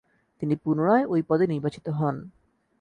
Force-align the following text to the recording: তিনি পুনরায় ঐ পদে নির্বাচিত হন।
তিনি 0.41 0.55
পুনরায় 0.55 1.05
ঐ 1.05 1.15
পদে 1.21 1.45
নির্বাচিত 1.47 1.85
হন। 1.89 2.15